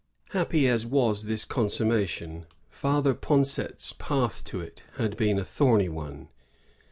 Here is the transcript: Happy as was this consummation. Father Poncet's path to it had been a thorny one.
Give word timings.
Happy 0.31 0.67
as 0.67 0.83
was 0.83 1.25
this 1.25 1.45
consummation. 1.45 2.47
Father 2.71 3.13
Poncet's 3.13 3.93
path 3.93 4.43
to 4.45 4.59
it 4.59 4.81
had 4.97 5.15
been 5.15 5.37
a 5.37 5.45
thorny 5.45 5.89
one. 5.89 6.29